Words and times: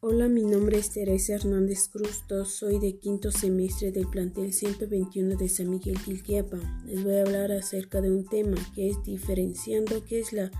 Hola, 0.00 0.28
mi 0.28 0.44
nombre 0.44 0.76
es 0.76 0.90
Teresa 0.90 1.36
Hernández 1.36 1.88
Cruz, 1.88 2.22
soy 2.44 2.78
de 2.78 2.98
quinto 2.98 3.32
semestre 3.32 3.92
del 3.92 4.06
plantel 4.06 4.52
121 4.52 5.36
de 5.36 5.48
San 5.48 5.70
Miguel 5.70 5.98
Quilquiapa. 5.98 6.58
Les 6.84 7.02
voy 7.02 7.14
a 7.14 7.22
hablar 7.22 7.50
acerca 7.50 8.02
de 8.02 8.10
un 8.10 8.26
tema 8.26 8.58
que 8.74 8.90
es 8.90 9.02
diferenciando 9.04 10.04
qué 10.04 10.20
es 10.20 10.34
la 10.34 10.50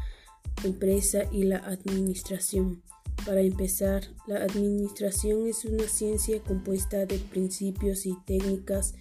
empresa 0.64 1.25
y 1.30 1.45
la 1.45 1.59
administración. 1.59 2.83
Para 3.27 3.43
empezar, 3.43 4.05
la 4.27 4.43
administración 4.43 5.46
es 5.46 5.66
una 5.66 5.87
ciencia 5.87 6.43
compuesta 6.43 7.05
de 7.05 7.18
principios 7.18 8.07
y 8.07 8.16
técnicas, 8.25 8.95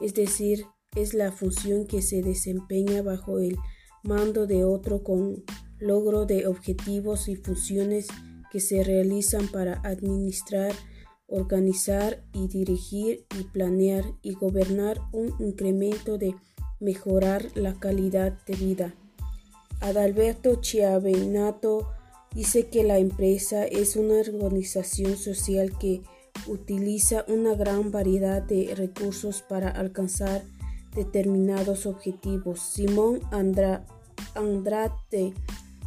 es 0.00 0.14
decir, 0.14 0.64
es 0.96 1.12
la 1.12 1.32
función 1.32 1.86
que 1.86 2.00
se 2.00 2.22
desempeña 2.22 3.02
bajo 3.02 3.40
el 3.40 3.58
mando 4.02 4.46
de 4.46 4.64
otro 4.64 5.02
con 5.02 5.44
logro 5.78 6.24
de 6.24 6.46
objetivos 6.46 7.28
y 7.28 7.36
funciones 7.36 8.08
que 8.52 8.60
se 8.60 8.84
realizan 8.84 9.48
para 9.48 9.80
administrar, 9.82 10.72
organizar 11.26 12.22
y 12.34 12.48
dirigir 12.48 13.24
y 13.40 13.44
planear 13.44 14.04
y 14.20 14.34
gobernar 14.34 15.00
un 15.12 15.34
incremento 15.38 16.18
de 16.18 16.36
mejorar 16.78 17.46
la 17.54 17.72
calidad 17.80 18.38
de 18.44 18.54
vida. 18.54 18.94
Adalberto 19.80 20.60
Chiavenato 20.60 21.88
dice 22.34 22.66
que 22.66 22.84
la 22.84 22.98
empresa 22.98 23.64
es 23.64 23.96
una 23.96 24.20
organización 24.20 25.16
social 25.16 25.78
que 25.78 26.02
utiliza 26.46 27.24
una 27.28 27.54
gran 27.54 27.90
variedad 27.90 28.42
de 28.42 28.74
recursos 28.74 29.42
para 29.42 29.70
alcanzar 29.70 30.42
determinados 30.94 31.86
objetivos. 31.86 32.60
Simón 32.60 33.20
Andrade 34.34 35.32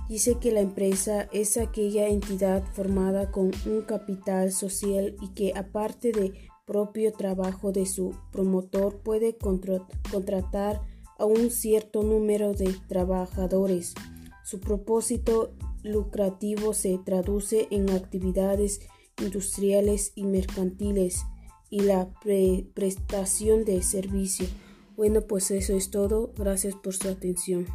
Dice 0.07 0.37
que 0.39 0.51
la 0.51 0.61
empresa 0.61 1.27
es 1.31 1.57
aquella 1.57 2.07
entidad 2.07 2.63
formada 2.73 3.31
con 3.31 3.51
un 3.65 3.81
capital 3.81 4.51
social 4.51 5.15
y 5.21 5.29
que 5.29 5.53
aparte 5.55 6.11
de 6.11 6.33
propio 6.65 7.11
trabajo 7.11 7.71
de 7.71 7.85
su 7.85 8.15
promotor 8.31 8.99
puede 8.99 9.35
contratar 9.37 10.81
a 11.17 11.25
un 11.25 11.49
cierto 11.49 12.03
número 12.03 12.53
de 12.53 12.75
trabajadores. 12.87 13.93
Su 14.43 14.59
propósito 14.59 15.53
lucrativo 15.83 16.73
se 16.73 16.99
traduce 17.03 17.67
en 17.71 17.89
actividades 17.89 18.81
industriales 19.21 20.11
y 20.15 20.25
mercantiles 20.25 21.23
y 21.69 21.81
la 21.81 22.11
prestación 22.73 23.65
de 23.65 23.81
servicio. 23.81 24.47
Bueno, 24.95 25.21
pues 25.21 25.49
eso 25.51 25.73
es 25.73 25.89
todo. 25.89 26.31
Gracias 26.37 26.75
por 26.75 26.93
su 26.93 27.09
atención. 27.09 27.65